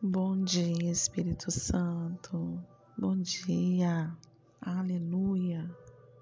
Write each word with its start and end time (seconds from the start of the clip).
Bom 0.00 0.44
dia, 0.44 0.92
Espírito 0.92 1.50
Santo. 1.50 2.56
Bom 2.96 3.16
dia. 3.16 4.16
Aleluia. 4.60 5.68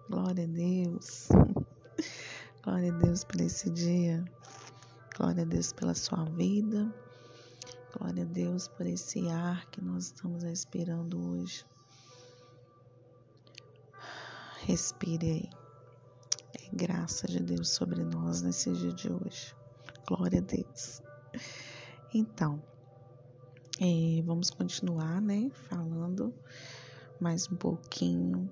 Glória 0.09 0.45
a 0.45 0.47
Deus. 0.47 1.29
Glória 2.65 2.91
a 2.91 2.97
Deus 2.97 3.23
por 3.23 3.39
esse 3.39 3.69
dia. 3.69 4.25
Glória 5.15 5.43
a 5.43 5.47
Deus 5.47 5.75
pela 5.75 5.95
sua 5.95 6.25
vida. 6.25 6.91
Glória 7.93 8.23
a 8.23 8.27
Deus 8.27 8.67
por 8.67 8.87
esse 8.87 9.29
ar 9.29 9.67
que 9.67 9.85
nós 9.85 10.07
estamos 10.07 10.43
respirando 10.43 11.21
hoje. 11.33 11.63
Respire 14.63 15.31
aí. 15.31 15.51
É 16.65 16.75
graça 16.75 17.27
de 17.27 17.41
Deus 17.41 17.69
sobre 17.69 18.03
nós 18.05 18.41
nesse 18.41 18.73
dia 18.73 18.95
de 18.95 19.13
hoje. 19.13 19.55
Glória 20.09 20.39
a 20.39 20.43
Deus. 20.43 21.03
Então, 22.15 22.63
é, 23.79 24.23
vamos 24.23 24.49
continuar, 24.49 25.21
né, 25.21 25.51
falando 25.69 26.33
mais 27.21 27.47
um 27.51 27.57
pouquinho 27.57 28.51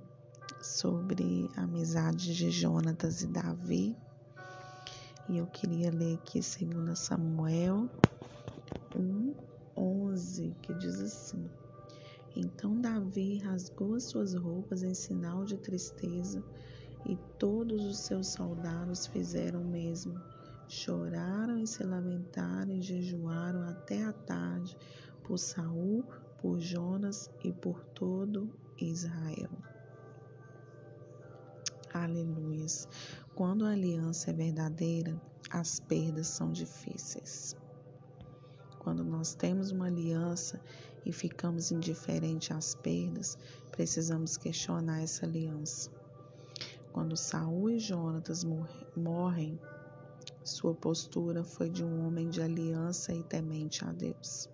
sobre 0.60 1.48
a 1.56 1.62
amizade 1.62 2.34
de 2.34 2.50
Jonatas 2.50 3.22
e 3.22 3.28
Davi. 3.28 3.96
E 5.26 5.38
eu 5.38 5.46
queria 5.46 5.90
ler 5.90 6.16
aqui 6.16 6.40
2 6.40 6.98
Samuel 6.98 7.88
1, 8.94 9.34
11, 9.74 10.54
que 10.60 10.74
diz 10.74 11.00
assim: 11.00 11.48
Então 12.36 12.78
Davi 12.78 13.38
rasgou 13.38 13.94
as 13.94 14.04
suas 14.04 14.34
roupas 14.34 14.82
em 14.82 14.92
sinal 14.92 15.46
de 15.46 15.56
tristeza, 15.56 16.44
e 17.06 17.16
todos 17.38 17.82
os 17.86 18.00
seus 18.00 18.28
soldados 18.28 19.06
fizeram 19.06 19.62
o 19.62 19.64
mesmo. 19.64 20.20
Choraram 20.66 21.58
e 21.58 21.66
se 21.66 21.82
lamentaram 21.82 22.72
e 22.72 22.80
jejuaram 22.80 23.62
até 23.68 24.02
a 24.02 24.12
tarde 24.12 24.76
por 25.24 25.38
Saul, 25.38 26.04
por 26.40 26.60
Jonas 26.60 27.30
e 27.42 27.52
por 27.52 27.82
todo 27.86 28.48
Israel. 28.78 29.50
Aleluia. 31.92 32.66
Quando 33.34 33.64
a 33.64 33.70
aliança 33.70 34.30
é 34.30 34.34
verdadeira, 34.34 35.20
as 35.50 35.80
perdas 35.80 36.28
são 36.28 36.52
difíceis. 36.52 37.56
Quando 38.78 39.02
nós 39.02 39.34
temos 39.34 39.70
uma 39.70 39.86
aliança 39.86 40.60
e 41.06 41.12
ficamos 41.12 41.72
indiferentes 41.72 42.54
às 42.54 42.74
perdas, 42.74 43.38
precisamos 43.70 44.36
questionar 44.36 45.02
essa 45.02 45.24
aliança. 45.24 45.90
Quando 46.92 47.16
Saul 47.16 47.70
e 47.70 47.78
Jonatas 47.78 48.44
morrem, 48.94 49.58
sua 50.44 50.74
postura 50.74 51.42
foi 51.42 51.70
de 51.70 51.82
um 51.82 52.06
homem 52.06 52.28
de 52.28 52.42
aliança 52.42 53.14
e 53.14 53.22
temente 53.22 53.84
a 53.84 53.92
Deus. 53.92 54.52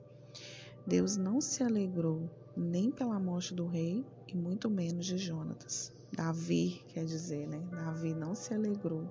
Deus 0.91 1.17
não 1.17 1.41
se 1.41 1.63
alegrou 1.63 2.29
nem 2.57 2.91
pela 2.91 3.17
morte 3.21 3.55
do 3.55 3.65
rei 3.65 4.05
e 4.27 4.37
muito 4.37 4.69
menos 4.69 5.07
de 5.07 5.17
Jonatas. 5.19 5.93
Davi, 6.13 6.83
quer 6.89 7.05
dizer, 7.05 7.47
né? 7.47 7.61
Davi 7.71 8.13
não 8.13 8.35
se 8.35 8.53
alegrou. 8.53 9.09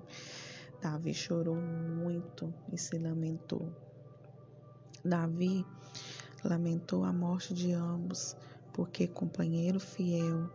Davi 0.82 1.14
chorou 1.14 1.56
muito 1.56 2.52
e 2.70 2.76
se 2.76 2.98
lamentou. 2.98 3.72
Davi 5.02 5.64
lamentou 6.44 7.02
a 7.02 7.14
morte 7.14 7.54
de 7.54 7.72
ambos, 7.72 8.36
porque 8.74 9.06
companheiro 9.06 9.80
fiel, 9.80 10.50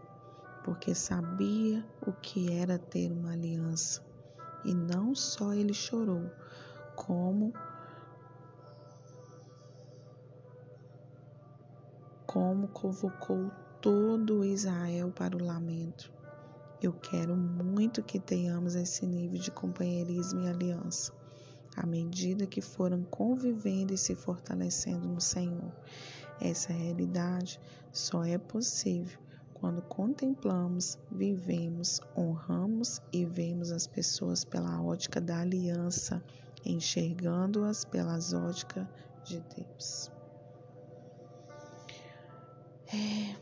porque 0.64 0.94
sabia 0.94 1.84
o 2.06 2.14
que 2.14 2.52
era 2.54 2.78
ter 2.78 3.12
uma 3.12 3.32
aliança. 3.32 4.06
E 4.64 4.76
não 4.76 5.16
só 5.16 5.56
ele 5.56 5.74
chorou, 5.74 6.30
como 6.96 7.52
como 12.36 12.68
convocou 12.68 13.50
todo 13.80 14.44
Israel 14.44 15.10
para 15.10 15.38
o 15.38 15.42
lamento. 15.42 16.12
Eu 16.82 16.92
quero 16.92 17.34
muito 17.34 18.04
que 18.04 18.20
tenhamos 18.20 18.76
esse 18.76 19.06
nível 19.06 19.40
de 19.40 19.50
companheirismo 19.50 20.42
e 20.42 20.50
aliança, 20.50 21.14
à 21.78 21.86
medida 21.86 22.46
que 22.46 22.60
foram 22.60 23.04
convivendo 23.04 23.94
e 23.94 23.98
se 23.98 24.16
fortalecendo 24.16 25.08
no 25.08 25.22
Senhor. 25.22 25.72
Essa 26.42 26.74
realidade 26.74 27.58
só 27.94 28.26
é 28.26 28.38
possível 28.38 29.18
quando 29.54 29.82
contemplamos, 29.84 31.00
vivemos, 31.10 32.02
honramos 32.18 33.02
e 33.14 33.24
vemos 33.24 33.72
as 33.72 33.88
pessoas 33.88 34.44
pela 34.44 34.84
ótica 34.84 35.22
da 35.22 35.40
aliança, 35.40 36.22
enxergando-as 36.66 37.86
pelas 37.86 38.34
óticas 38.34 38.86
de 39.24 39.40
Deus. 39.56 40.14
É, 42.96 43.36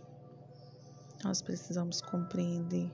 nós 1.23 1.41
precisamos 1.41 2.01
compreender 2.01 2.91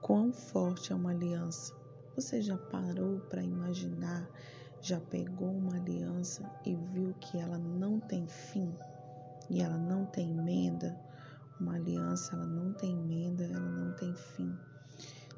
quão 0.00 0.32
forte 0.32 0.92
é 0.92 0.94
uma 0.94 1.10
aliança. 1.10 1.74
Você 2.14 2.40
já 2.40 2.56
parou 2.56 3.18
para 3.28 3.42
imaginar, 3.42 4.28
já 4.80 5.00
pegou 5.00 5.50
uma 5.50 5.74
aliança 5.74 6.48
e 6.64 6.76
viu 6.76 7.12
que 7.20 7.38
ela 7.38 7.58
não 7.58 7.98
tem 7.98 8.26
fim 8.28 8.72
e 9.50 9.60
ela 9.60 9.76
não 9.76 10.06
tem 10.06 10.30
emenda? 10.30 10.96
Uma 11.58 11.74
aliança, 11.74 12.34
ela 12.36 12.46
não 12.46 12.72
tem 12.74 12.92
emenda, 12.92 13.44
ela 13.44 13.58
não 13.58 13.92
tem 13.96 14.14
fim. 14.14 14.56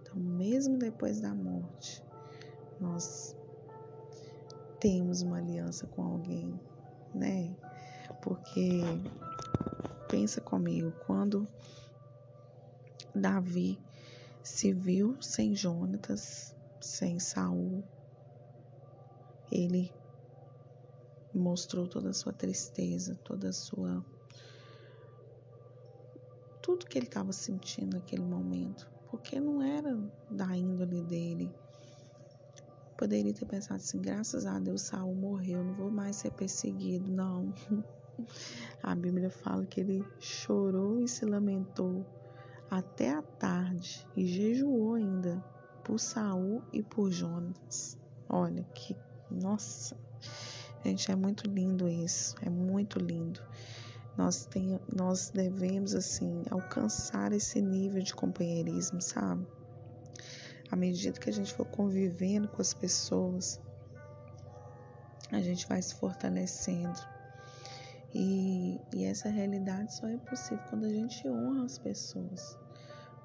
Então, 0.02 0.16
mesmo 0.16 0.78
depois 0.78 1.20
da 1.20 1.34
morte, 1.34 2.04
nós 2.78 3.34
temos 4.80 5.22
uma 5.22 5.38
aliança 5.38 5.86
com 5.86 6.02
alguém, 6.02 6.60
né? 7.14 7.56
Porque 8.20 8.82
Pensa 10.08 10.40
comigo, 10.40 10.92
quando 10.98 11.46
Davi 13.14 13.78
se 14.42 14.72
viu 14.72 15.20
sem 15.20 15.54
Jonatas, 15.54 16.56
sem 16.80 17.20
Saul, 17.20 17.84
ele 19.50 19.94
mostrou 21.32 21.86
toda 21.86 22.10
a 22.10 22.14
sua 22.14 22.32
tristeza, 22.32 23.18
toda 23.22 23.50
a 23.50 23.52
sua 23.52 24.04
tudo 26.62 26.86
que 26.86 26.98
ele 26.98 27.06
estava 27.06 27.32
sentindo 27.32 27.94
naquele 27.96 28.22
momento, 28.22 28.90
porque 29.10 29.38
não 29.38 29.62
era 29.62 29.98
da 30.28 30.56
índole 30.56 31.02
dele. 31.02 31.54
Poderia 32.96 33.32
ter 33.32 33.46
pensado 33.46 33.76
assim, 33.76 34.00
graças 34.00 34.44
a 34.44 34.58
Deus 34.58 34.82
Saul 34.82 35.14
morreu, 35.14 35.62
não 35.64 35.74
vou 35.74 35.90
mais 35.90 36.16
ser 36.16 36.30
perseguido, 36.30 37.10
não. 37.10 37.52
A 38.82 38.94
Bíblia 38.94 39.30
fala 39.30 39.66
que 39.66 39.80
ele 39.80 40.04
chorou 40.18 41.00
e 41.00 41.08
se 41.08 41.24
lamentou 41.24 42.06
até 42.70 43.12
a 43.12 43.22
tarde 43.22 44.06
e 44.16 44.26
jejuou 44.26 44.94
ainda 44.94 45.42
por 45.82 45.98
Saul 45.98 46.62
e 46.72 46.82
por 46.82 47.10
Jonas. 47.10 47.98
Olha 48.28 48.62
que, 48.74 48.96
nossa, 49.30 49.96
gente, 50.84 51.10
é 51.10 51.16
muito 51.16 51.46
lindo 51.46 51.88
isso, 51.88 52.34
é 52.42 52.50
muito 52.50 52.98
lindo. 52.98 53.40
Nós, 54.16 54.44
tem, 54.46 54.78
nós 54.94 55.30
devemos, 55.30 55.94
assim, 55.94 56.42
alcançar 56.50 57.32
esse 57.32 57.62
nível 57.62 58.02
de 58.02 58.14
companheirismo, 58.14 59.00
sabe? 59.00 59.46
À 60.70 60.76
medida 60.76 61.18
que 61.18 61.30
a 61.30 61.32
gente 61.32 61.54
for 61.54 61.64
convivendo 61.64 62.48
com 62.48 62.60
as 62.60 62.74
pessoas, 62.74 63.60
a 65.30 65.40
gente 65.40 65.66
vai 65.66 65.80
se 65.80 65.94
fortalecendo 65.94 66.98
e, 68.14 68.80
e 68.94 69.04
essa 69.04 69.28
realidade 69.28 69.92
só 69.92 70.06
é 70.08 70.16
possível 70.16 70.64
quando 70.68 70.84
a 70.84 70.90
gente 70.90 71.28
honra 71.28 71.64
as 71.64 71.78
pessoas. 71.78 72.56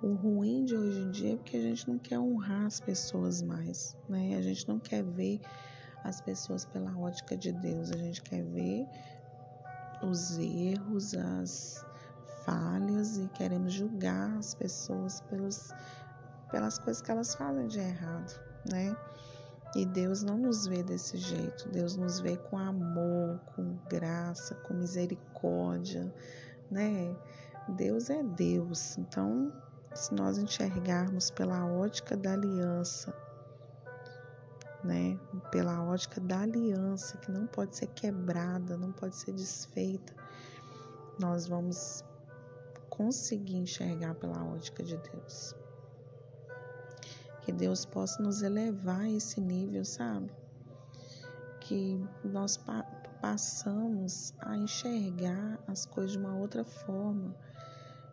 O 0.01 0.13
ruim 0.13 0.65
de 0.65 0.75
hoje 0.75 0.99
em 0.99 1.11
dia 1.11 1.33
é 1.33 1.37
porque 1.37 1.55
a 1.55 1.61
gente 1.61 1.87
não 1.87 1.97
quer 1.97 2.19
honrar 2.19 2.65
as 2.65 2.79
pessoas 2.79 3.41
mais, 3.41 3.95
né? 4.09 4.35
A 4.35 4.41
gente 4.41 4.67
não 4.67 4.77
quer 4.77 5.01
ver 5.03 5.39
as 6.03 6.19
pessoas 6.19 6.65
pela 6.65 6.97
ótica 6.97 7.37
de 7.37 7.53
Deus, 7.53 7.89
a 7.91 7.97
gente 7.97 8.21
quer 8.21 8.43
ver 8.43 8.85
os 10.01 10.37
erros, 10.37 11.13
as 11.13 11.85
falhas 12.43 13.17
e 13.17 13.29
queremos 13.29 13.71
julgar 13.71 14.37
as 14.37 14.53
pessoas 14.53 15.21
pelos, 15.21 15.73
pelas 16.51 16.77
coisas 16.77 17.01
que 17.01 17.09
elas 17.09 17.33
fazem 17.35 17.67
de 17.67 17.79
errado, 17.79 18.37
né? 18.69 18.93
E 19.75 19.85
Deus 19.85 20.21
não 20.21 20.37
nos 20.37 20.67
vê 20.67 20.83
desse 20.83 21.17
jeito. 21.17 21.67
Deus 21.69 21.95
nos 21.95 22.19
vê 22.19 22.37
com 22.37 22.57
amor, 22.57 23.39
com 23.55 23.75
graça, 23.89 24.53
com 24.55 24.73
misericórdia, 24.75 26.13
né? 26.69 27.15
Deus 27.69 28.09
é 28.09 28.21
Deus. 28.21 28.97
Então, 28.99 29.51
se 29.95 30.13
nós 30.13 30.37
enxergarmos 30.37 31.31
pela 31.31 31.65
ótica 31.65 32.15
da 32.15 32.33
aliança, 32.33 33.15
né? 34.83 35.17
Pela 35.51 35.83
ótica 35.83 36.21
da 36.21 36.41
aliança 36.41 37.17
que 37.17 37.31
não 37.31 37.47
pode 37.47 37.75
ser 37.75 37.87
quebrada, 37.87 38.77
não 38.77 38.91
pode 38.91 39.15
ser 39.15 39.31
desfeita, 39.31 40.13
nós 41.19 41.47
vamos 41.47 42.03
conseguir 42.89 43.55
enxergar 43.55 44.13
pela 44.15 44.43
ótica 44.43 44.83
de 44.83 44.97
Deus. 44.97 45.62
Que 47.43 47.51
Deus 47.51 47.85
possa 47.85 48.21
nos 48.21 48.41
elevar 48.41 49.01
a 49.01 49.09
esse 49.09 49.39
nível, 49.39 49.83
sabe? 49.85 50.31
que 51.63 51.99
nós 52.23 52.57
pa 52.57 52.83
passamos 53.21 54.33
a 54.39 54.57
enxergar 54.57 55.57
as 55.65 55.85
coisas 55.85 56.11
de 56.11 56.17
uma 56.17 56.35
outra 56.35 56.65
forma 56.65 57.33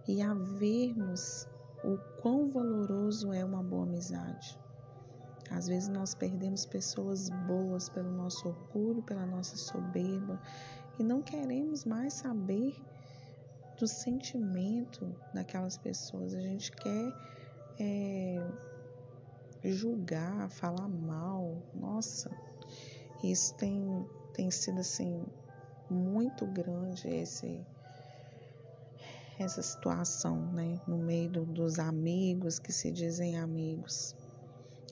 e 0.07 0.23
a 0.23 0.33
vermos 0.33 1.49
o 1.83 1.99
quão 2.23 2.49
valoroso 2.49 3.33
é 3.33 3.45
uma 3.45 3.61
boa 3.61 3.83
amizade. 3.83 4.57
Às 5.51 5.67
vezes 5.67 5.89
nós 5.89 6.15
perdemos 6.15 6.65
pessoas 6.65 7.29
boas 7.49 7.89
pelo 7.89 8.13
nosso 8.13 8.47
orgulho, 8.47 9.03
pela 9.03 9.27
nossa 9.27 9.57
soberba 9.57 10.41
e 10.97 11.03
não 11.03 11.21
queremos 11.21 11.85
mais 11.85 12.13
saber 12.13 12.81
do 13.81 13.89
sentimento 13.89 15.13
daquelas 15.35 15.77
pessoas. 15.77 16.35
A 16.35 16.41
gente 16.41 16.71
quer 16.71 17.13
é, 17.81 18.49
julgar, 19.65 20.51
falar 20.51 20.89
mal. 20.89 21.63
Nossa, 21.75 22.31
isso 23.23 23.55
tem, 23.55 24.07
tem 24.33 24.51
sido 24.51 24.81
assim 24.81 25.25
muito 25.89 26.47
grande 26.47 27.09
esse 27.09 27.61
essa 29.39 29.63
situação, 29.63 30.37
né, 30.53 30.79
no 30.87 30.99
meio 30.99 31.31
do, 31.31 31.47
dos 31.47 31.79
amigos 31.79 32.59
que 32.59 32.71
se 32.71 32.93
dizem 32.93 33.39
amigos. 33.39 34.15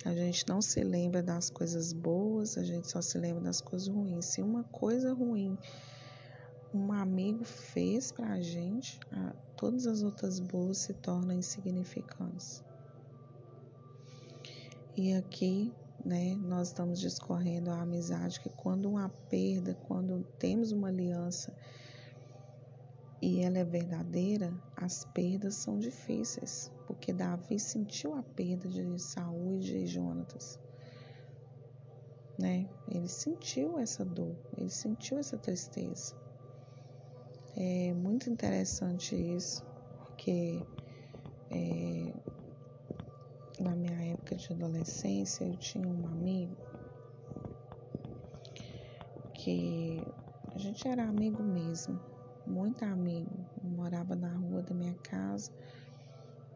A 0.06 0.14
gente 0.14 0.48
não 0.48 0.62
se 0.62 0.80
lembra 0.82 1.22
das 1.22 1.50
coisas 1.50 1.92
boas, 1.92 2.56
a 2.56 2.64
gente 2.64 2.88
só 2.88 3.02
se 3.02 3.18
lembra 3.18 3.42
das 3.42 3.60
coisas 3.60 3.88
ruins. 3.88 4.24
Se 4.24 4.40
uma 4.40 4.64
coisa 4.64 5.12
ruim 5.12 5.58
um 6.72 6.92
amigo 6.92 7.44
fez 7.44 8.12
para 8.12 8.32
a 8.32 8.40
gente, 8.40 8.98
todas 9.56 9.86
as 9.86 10.02
outras 10.02 10.38
boas 10.38 10.78
se 10.78 10.94
tornam 10.94 11.32
insignificantes. 11.32 12.62
E 14.98 15.14
aqui, 15.14 15.72
né, 16.04 16.34
nós 16.34 16.68
estamos 16.68 16.98
discorrendo 16.98 17.70
a 17.70 17.82
amizade 17.82 18.40
que 18.40 18.48
quando 18.48 18.90
uma 18.90 19.08
perda, 19.30 19.72
quando 19.86 20.24
temos 20.40 20.72
uma 20.72 20.88
aliança 20.88 21.54
e 23.22 23.40
ela 23.40 23.58
é 23.58 23.64
verdadeira, 23.64 24.52
as 24.74 25.04
perdas 25.04 25.54
são 25.54 25.78
difíceis, 25.78 26.72
porque 26.84 27.12
Davi 27.12 27.60
sentiu 27.60 28.12
a 28.16 28.24
perda 28.24 28.68
de 28.68 28.98
Saul 28.98 29.54
e 29.54 29.60
de 29.60 29.86
Jonatas. 29.86 30.58
Né? 32.36 32.68
Ele 32.88 33.06
sentiu 33.06 33.78
essa 33.78 34.04
dor, 34.04 34.34
ele 34.56 34.68
sentiu 34.68 35.16
essa 35.16 35.38
tristeza. 35.38 36.16
É 37.56 37.94
muito 37.94 38.28
interessante 38.28 39.14
isso, 39.14 39.64
porque 40.00 40.60
é, 41.52 42.12
na 43.58 43.74
minha 43.74 44.12
época 44.12 44.36
de 44.36 44.52
adolescência 44.52 45.44
eu 45.44 45.56
tinha 45.56 45.88
um 45.88 46.06
amigo 46.06 46.56
que 49.38 50.04
a 50.54 50.58
gente 50.58 50.88
era 50.88 51.04
amigo 51.04 51.42
mesmo, 51.42 51.98
muito 52.44 52.84
amigo. 52.84 53.46
Eu 53.62 53.70
morava 53.70 54.16
na 54.16 54.34
rua 54.36 54.62
da 54.62 54.74
minha 54.74 54.96
casa, 55.02 55.50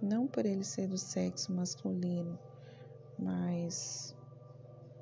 não 0.01 0.27
por 0.27 0.45
ele 0.45 0.65
ser 0.65 0.89
do 0.89 0.99
sexo 0.99 1.53
masculino, 1.53 2.37
mas 3.17 4.17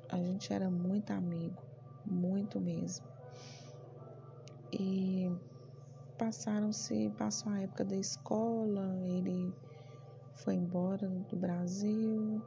a 0.09 0.17
gente 0.17 0.53
era 0.53 0.69
muito 0.69 1.11
amigo, 1.11 1.63
muito 2.05 2.61
mesmo. 2.61 3.05
E 4.71 5.31
passaram-se, 6.17 7.09
passou 7.17 7.51
a 7.51 7.61
época 7.61 7.83
da 7.83 7.97
escola, 7.97 8.95
ele 9.07 9.55
foi 10.35 10.55
embora 10.55 11.07
do 11.07 11.35
Brasil. 11.35 12.41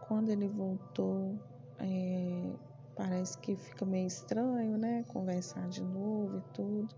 Quando 0.00 0.30
ele 0.30 0.48
voltou, 0.48 1.38
é, 1.78 2.52
parece 2.96 3.38
que 3.38 3.56
fica 3.56 3.84
meio 3.84 4.06
estranho, 4.06 4.76
né? 4.76 5.04
Conversar 5.08 5.68
de 5.68 5.82
novo 5.82 6.38
e 6.38 6.42
tudo. 6.52 6.94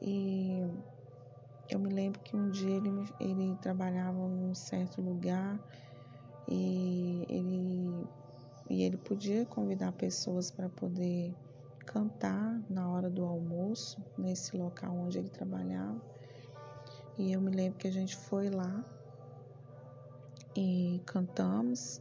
E 0.00 0.62
eu 1.68 1.78
me 1.78 1.88
lembro 1.88 2.20
que 2.20 2.36
um 2.36 2.50
dia 2.50 2.76
ele, 2.76 3.14
ele 3.18 3.56
trabalhava 3.56 4.18
num 4.28 4.54
certo 4.54 5.00
lugar 5.00 5.58
e 6.48 7.24
ele, 7.28 8.06
e 8.68 8.82
ele 8.82 8.96
podia 8.98 9.46
convidar 9.46 9.92
pessoas 9.92 10.50
para 10.50 10.68
poder 10.68 11.34
cantar 11.86 12.60
na 12.68 12.90
hora 12.90 13.08
do 13.08 13.24
almoço, 13.24 14.02
nesse 14.16 14.56
local 14.56 14.94
onde 14.96 15.18
ele 15.18 15.30
trabalhava. 15.30 16.13
E 17.16 17.32
eu 17.32 17.40
me 17.40 17.50
lembro 17.50 17.78
que 17.78 17.86
a 17.86 17.92
gente 17.92 18.16
foi 18.16 18.50
lá 18.50 18.84
e 20.56 21.00
cantamos. 21.06 22.00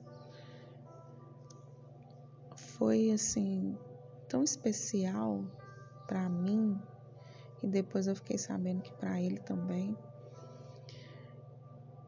Foi 2.55 3.11
assim 3.11 3.77
tão 4.27 4.43
especial 4.43 5.45
para 6.07 6.27
mim 6.27 6.81
e 7.61 7.67
depois 7.67 8.07
eu 8.07 8.15
fiquei 8.15 8.37
sabendo 8.37 8.81
que 8.81 8.91
para 8.93 9.21
ele 9.21 9.37
também. 9.37 9.95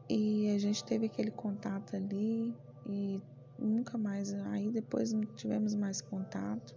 E 0.08 0.50
a 0.54 0.58
gente 0.58 0.84
teve 0.84 1.06
aquele 1.06 1.30
contato 1.30 1.96
ali 1.96 2.54
e 2.84 3.20
nunca 3.58 3.96
mais, 3.96 4.32
aí 4.34 4.70
depois 4.70 5.12
não 5.12 5.22
tivemos 5.22 5.74
mais 5.74 6.00
contato 6.00 6.74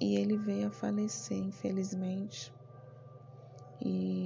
e 0.00 0.16
ele 0.16 0.36
veio 0.36 0.68
a 0.68 0.70
falecer, 0.70 1.38
infelizmente. 1.38 2.52
E 3.80 4.25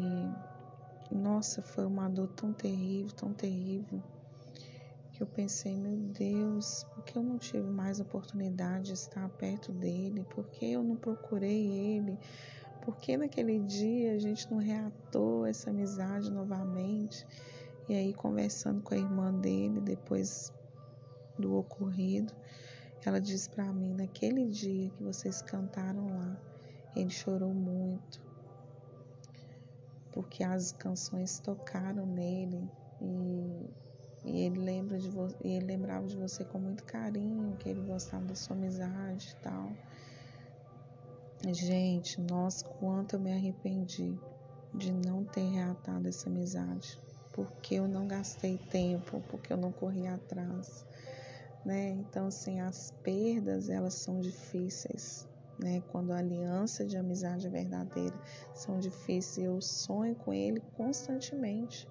nossa, 1.15 1.63
foi 1.63 1.85
uma 1.85 2.09
dor 2.09 2.29
tão 2.29 2.53
terrível, 2.53 3.13
tão 3.15 3.33
terrível, 3.33 4.03
que 5.13 5.23
eu 5.23 5.27
pensei, 5.27 5.77
meu 5.77 5.97
Deus, 5.97 6.85
por 6.95 7.05
que 7.05 7.17
eu 7.17 7.23
não 7.23 7.37
tive 7.37 7.69
mais 7.69 8.01
oportunidade 8.01 8.87
de 8.87 8.93
estar 8.95 9.29
perto 9.31 9.73
dele? 9.73 10.25
Por 10.31 10.47
que 10.47 10.73
eu 10.73 10.83
não 10.83 10.97
procurei 10.97 11.67
ele? 11.67 12.19
Por 12.81 12.97
que 12.97 13.17
naquele 13.17 13.61
dia 13.61 14.15
a 14.15 14.19
gente 14.19 14.51
não 14.51 14.59
reatou 14.59 15.45
essa 15.45 15.69
amizade 15.69 16.31
novamente? 16.31 17.27
E 17.89 17.95
aí, 17.95 18.15
conversando 18.15 18.81
com 18.81 18.95
a 18.95 18.97
irmã 18.97 19.33
dele 19.33 19.81
depois 19.81 20.53
do 21.39 21.55
ocorrido, 21.55 22.33
ela 23.05 23.21
disse 23.21 23.51
para 23.51 23.73
mim: 23.73 23.93
naquele 23.95 24.47
dia 24.49 24.91
que 24.91 25.03
vocês 25.03 25.43
cantaram 25.43 26.17
lá, 26.17 26.41
ele 26.97 27.11
chorou 27.11 27.53
muito, 27.53 28.23
porque 30.13 30.43
as 30.43 30.73
canções 30.73 31.39
tocaram 31.39 32.07
nele 32.07 32.69
e, 33.01 33.71
e 34.25 34.41
ele 34.41 34.61
lembra 34.61 34.99
de 34.99 35.09
e 35.45 35.49
ele 35.49 35.67
lembrava 35.67 36.07
de 36.07 36.17
você 36.17 36.45
com 36.45 36.59
muito 36.59 36.85
carinho, 36.85 37.57
que 37.57 37.69
ele 37.69 37.81
gostava 37.83 38.25
da 38.25 38.35
sua 38.35 38.57
amizade 38.57 39.35
e 39.39 39.43
tal. 39.43 39.73
Gente, 41.53 42.21
nossa, 42.21 42.65
quanto 42.79 43.15
eu 43.15 43.21
me 43.21 43.33
arrependi 43.33 44.15
de 44.75 44.93
não 44.93 45.25
ter 45.25 45.49
reatado 45.49 46.07
essa 46.07 46.29
amizade, 46.29 46.99
porque 47.33 47.77
eu 47.77 47.89
não 47.89 48.07
gastei 48.07 48.59
tempo, 48.59 49.23
porque 49.29 49.53
eu 49.53 49.57
não 49.57 49.73
corri 49.73 50.07
atrás 50.07 50.85
né? 51.65 51.91
Então, 51.91 52.27
assim, 52.27 52.61
as 52.61 52.93
perdas, 53.03 53.69
elas 53.69 53.95
são 53.95 54.21
difíceis, 54.21 55.27
né? 55.63 55.83
Quando 55.91 56.13
a 56.13 56.19
aliança 56.19 56.85
de 56.85 56.97
amizade 56.97 57.47
é 57.47 57.51
verdadeira, 57.51 58.15
são 58.55 58.79
difíceis. 58.79 59.47
Eu 59.47 59.61
sonho 59.61 60.15
com 60.15 60.33
ele 60.33 60.61
constantemente, 60.77 61.89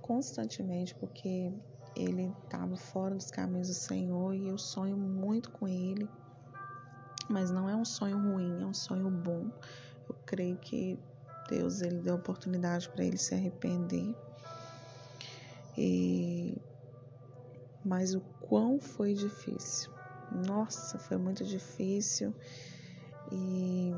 constantemente, 0.00 0.94
porque 0.94 1.52
ele 1.94 2.32
estava 2.44 2.76
fora 2.76 3.14
dos 3.14 3.30
caminhos 3.30 3.68
do 3.68 3.74
Senhor 3.74 4.34
e 4.34 4.48
eu 4.48 4.58
sonho 4.58 4.96
muito 4.96 5.50
com 5.50 5.66
ele. 5.66 6.08
Mas 7.28 7.50
não 7.50 7.68
é 7.68 7.74
um 7.74 7.84
sonho 7.84 8.18
ruim, 8.18 8.62
é 8.62 8.66
um 8.66 8.74
sonho 8.74 9.10
bom. 9.10 9.50
Eu 10.08 10.14
creio 10.24 10.56
que 10.56 10.98
Deus 11.48 11.80
ele 11.80 12.00
deu 12.00 12.14
oportunidade 12.14 12.88
para 12.90 13.04
ele 13.04 13.18
se 13.18 13.34
arrepender. 13.34 14.14
E 15.76 16.56
mas 17.84 18.14
o 18.14 18.20
quão 18.40 18.80
foi 18.80 19.14
difícil. 19.14 19.95
Nossa, 20.30 20.98
foi 20.98 21.16
muito 21.16 21.44
difícil 21.44 22.34
e, 23.30 23.94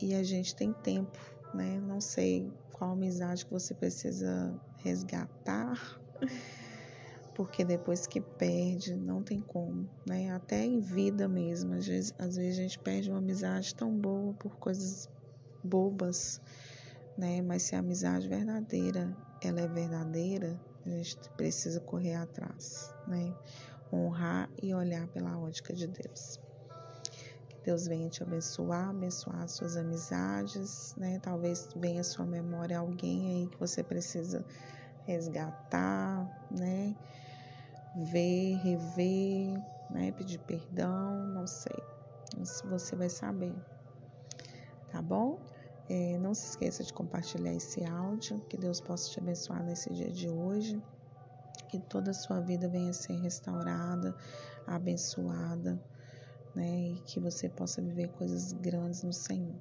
e 0.00 0.14
a 0.14 0.22
gente 0.22 0.54
tem 0.54 0.72
tempo, 0.72 1.18
né? 1.52 1.80
Não 1.80 2.00
sei 2.00 2.52
qual 2.72 2.92
amizade 2.92 3.44
que 3.44 3.50
você 3.52 3.74
precisa 3.74 4.54
resgatar, 4.76 6.00
porque 7.34 7.64
depois 7.64 8.06
que 8.06 8.20
perde, 8.20 8.96
não 8.96 9.22
tem 9.22 9.40
como, 9.40 9.88
né? 10.06 10.30
Até 10.30 10.64
em 10.64 10.80
vida 10.80 11.28
mesmo, 11.28 11.74
às 11.74 11.86
vezes, 11.86 12.14
às 12.18 12.36
vezes 12.36 12.58
a 12.58 12.62
gente 12.62 12.78
perde 12.78 13.10
uma 13.10 13.18
amizade 13.18 13.74
tão 13.74 13.96
boa 13.96 14.34
por 14.34 14.56
coisas 14.58 15.08
bobas, 15.62 16.40
né? 17.16 17.42
Mas 17.42 17.62
se 17.62 17.74
a 17.74 17.80
amizade 17.80 18.28
verdadeira, 18.28 19.16
ela 19.40 19.60
é 19.60 19.68
verdadeira, 19.68 20.60
a 20.84 20.88
gente 20.90 21.16
precisa 21.36 21.80
correr 21.80 22.14
atrás, 22.14 22.94
né? 23.06 23.34
Honrar 23.92 24.48
e 24.62 24.74
olhar 24.74 25.06
pela 25.08 25.38
ótica 25.38 25.74
de 25.74 25.86
Deus. 25.86 26.40
Que 27.48 27.56
Deus 27.64 27.86
venha 27.86 28.08
te 28.08 28.22
abençoar, 28.22 28.88
abençoar 28.88 29.46
suas 29.48 29.76
amizades, 29.76 30.94
né? 30.96 31.18
Talvez 31.20 31.68
venha 31.76 32.00
à 32.00 32.04
sua 32.04 32.24
memória 32.24 32.78
alguém 32.78 33.42
aí 33.42 33.48
que 33.48 33.60
você 33.60 33.82
precisa 33.82 34.44
resgatar, 35.06 36.26
né? 36.50 36.94
ver, 37.94 38.56
rever, 38.62 39.62
né? 39.90 40.12
Pedir 40.12 40.38
perdão, 40.38 41.26
não 41.28 41.46
sei. 41.46 41.76
Isso 42.40 42.66
você 42.68 42.96
vai 42.96 43.08
saber. 43.08 43.54
Tá 44.90 45.02
bom? 45.02 45.38
É, 45.88 46.18
não 46.18 46.34
se 46.34 46.50
esqueça 46.50 46.82
de 46.82 46.92
compartilhar 46.92 47.52
esse 47.54 47.84
áudio. 47.84 48.40
Que 48.48 48.56
Deus 48.56 48.80
possa 48.80 49.10
te 49.10 49.18
abençoar 49.18 49.62
nesse 49.62 49.92
dia 49.92 50.10
de 50.10 50.28
hoje. 50.28 50.82
Que 51.72 51.78
toda 51.78 52.10
a 52.10 52.14
sua 52.14 52.38
vida 52.38 52.68
venha 52.68 52.92
ser 52.92 53.14
restaurada, 53.14 54.14
abençoada, 54.66 55.80
né? 56.54 56.90
E 56.90 57.00
que 57.06 57.18
você 57.18 57.48
possa 57.48 57.80
viver 57.80 58.08
coisas 58.08 58.52
grandes 58.52 59.02
no 59.02 59.10
Senhor. 59.10 59.56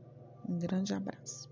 Um 0.46 0.60
grande 0.60 0.94
abraço. 0.94 1.51